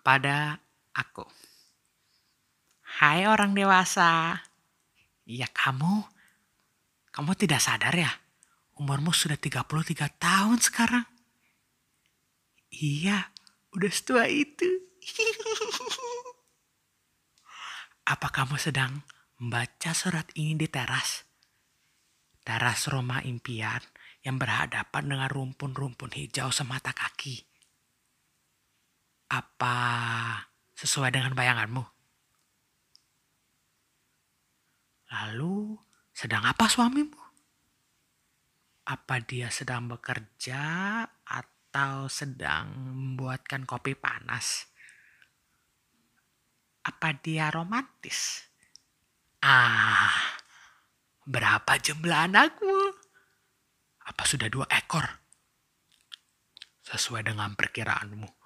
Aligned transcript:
pada 0.00 0.62
aku. 0.94 1.26
Hai 2.98 3.28
orang 3.28 3.54
dewasa. 3.54 4.42
Ya 5.28 5.46
kamu, 5.50 6.08
kamu 7.12 7.32
tidak 7.36 7.60
sadar 7.60 7.92
ya? 7.92 8.10
Umurmu 8.78 9.12
sudah 9.12 9.36
33 9.36 10.08
tahun 10.16 10.58
sekarang. 10.62 11.06
Iya, 12.72 13.28
udah 13.76 13.92
setua 13.92 14.30
itu. 14.30 14.66
Apa 18.12 18.32
kamu 18.32 18.56
sedang 18.56 19.04
membaca 19.36 19.92
surat 19.92 20.24
ini 20.38 20.56
di 20.56 20.68
teras? 20.70 21.28
Teras 22.40 22.88
rumah 22.88 23.20
impian 23.20 23.84
yang 24.24 24.40
berhadapan 24.40 25.04
dengan 25.04 25.28
rumpun-rumpun 25.28 26.16
hijau 26.16 26.48
semata 26.48 26.96
kaki. 26.96 27.44
Apa 29.58 30.46
sesuai 30.78 31.10
dengan 31.10 31.34
bayanganmu? 31.34 31.82
Lalu, 35.10 35.74
sedang 36.14 36.46
apa 36.46 36.70
suamimu? 36.70 37.18
Apa 38.86 39.18
dia 39.18 39.50
sedang 39.50 39.90
bekerja 39.90 40.62
atau 41.26 42.06
sedang 42.06 42.70
membuatkan 42.70 43.66
kopi 43.66 43.98
panas? 43.98 44.70
Apa 46.86 47.18
dia 47.18 47.50
romantis? 47.50 48.46
Ah, 49.42 50.38
berapa 51.26 51.82
jumlah 51.82 52.30
anakmu? 52.30 52.94
Apa 54.06 54.22
sudah 54.22 54.46
dua 54.46 54.70
ekor? 54.70 55.18
Sesuai 56.86 57.26
dengan 57.26 57.58
perkiraanmu. 57.58 58.37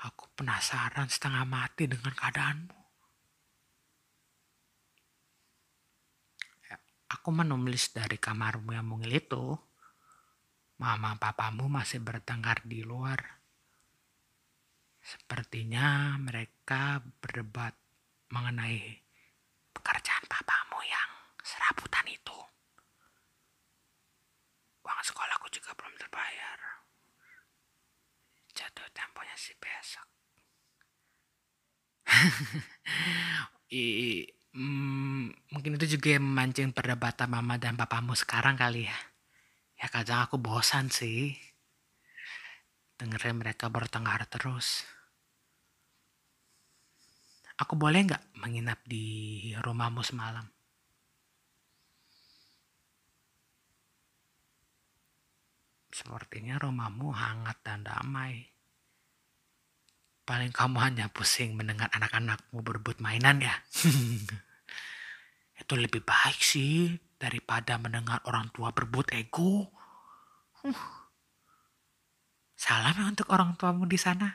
Aku 0.00 0.32
penasaran 0.32 1.12
setengah 1.12 1.44
mati 1.44 1.84
dengan 1.84 2.16
keadaanmu. 2.16 2.80
Aku 7.10 7.28
menulis 7.36 7.92
dari 7.92 8.16
kamarmu 8.16 8.72
yang 8.72 8.86
mungil 8.88 9.12
itu. 9.12 9.44
Mama 10.80 11.20
papamu 11.20 11.68
masih 11.68 12.00
bertengkar 12.00 12.64
di 12.64 12.80
luar. 12.80 13.20
Sepertinya 15.04 16.16
mereka 16.16 17.04
berdebat 17.20 17.76
mengenai 18.32 19.04
pekerjaan 19.74 20.24
papamu 20.24 20.80
yang 20.86 21.10
serabutan 21.44 22.06
itu. 22.08 22.38
Uang 24.80 25.00
sekolahku 25.04 25.52
juga 25.52 25.76
belum 25.76 25.92
terbayar. 26.00 26.58
Jatuh 28.56 28.88
si 29.40 29.56
besok. 29.56 30.04
I, 33.72 34.26
mm, 34.52 35.24
mungkin 35.56 35.80
itu 35.80 35.96
juga 35.96 36.20
yang 36.20 36.28
memancing 36.28 36.76
perdebatan 36.76 37.32
mama 37.32 37.56
dan 37.56 37.80
papamu 37.80 38.12
sekarang 38.12 38.60
kali 38.60 38.84
ya. 38.84 38.98
Ya 39.80 39.88
kadang 39.88 40.28
aku 40.28 40.36
bosan 40.36 40.92
sih. 40.92 41.32
Dengerin 43.00 43.40
mereka 43.40 43.72
bertengkar 43.72 44.28
terus. 44.28 44.84
Aku 47.56 47.80
boleh 47.80 48.04
nggak 48.04 48.36
menginap 48.44 48.84
di 48.84 49.04
rumahmu 49.56 50.04
semalam? 50.04 50.44
Sepertinya 55.88 56.60
rumahmu 56.60 57.08
hangat 57.12 57.60
dan 57.64 57.84
damai. 57.84 58.59
Paling 60.30 60.54
kamu 60.54 60.78
hanya 60.78 61.10
pusing 61.10 61.58
mendengar 61.58 61.90
anak-anakmu 61.90 62.62
berebut 62.62 63.02
mainan 63.02 63.42
ya. 63.42 63.50
Itu 65.58 65.74
lebih 65.74 66.06
baik 66.06 66.38
sih 66.38 66.94
daripada 67.18 67.74
mendengar 67.82 68.22
orang 68.30 68.46
tua 68.54 68.70
berebut 68.70 69.10
ego. 69.10 69.74
Salam 72.54 72.94
ya 72.94 73.10
untuk 73.10 73.26
orang 73.34 73.58
tuamu 73.58 73.90
di 73.90 73.98
sana. 73.98 74.30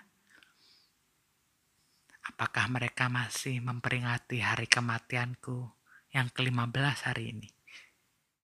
Apakah 2.28 2.67
mereka 2.67 3.07
masih 3.07 3.63
memperingati 3.63 4.44
hari 4.44 4.67
kematianku 4.67 5.63
yang 6.11 6.28
ke-15 6.28 7.07
hari 7.07 7.31
ini? 7.31 7.54